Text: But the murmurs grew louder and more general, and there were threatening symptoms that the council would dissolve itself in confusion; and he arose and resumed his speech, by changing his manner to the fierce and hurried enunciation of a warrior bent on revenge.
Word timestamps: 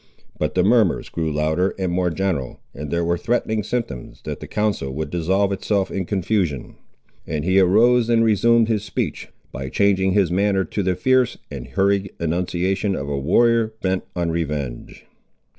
But 0.39 0.55
the 0.55 0.63
murmurs 0.63 1.09
grew 1.09 1.31
louder 1.31 1.75
and 1.77 1.91
more 1.91 2.09
general, 2.09 2.59
and 2.73 2.89
there 2.89 3.05
were 3.05 3.19
threatening 3.19 3.61
symptoms 3.61 4.19
that 4.23 4.39
the 4.39 4.47
council 4.47 4.89
would 4.95 5.11
dissolve 5.11 5.51
itself 5.51 5.91
in 5.91 6.05
confusion; 6.05 6.73
and 7.27 7.45
he 7.45 7.59
arose 7.59 8.09
and 8.09 8.23
resumed 8.23 8.67
his 8.67 8.83
speech, 8.83 9.29
by 9.51 9.69
changing 9.69 10.13
his 10.13 10.31
manner 10.31 10.63
to 10.63 10.81
the 10.81 10.95
fierce 10.95 11.37
and 11.51 11.67
hurried 11.67 12.11
enunciation 12.19 12.95
of 12.95 13.09
a 13.09 13.19
warrior 13.19 13.73
bent 13.83 14.03
on 14.15 14.31
revenge. 14.31 15.05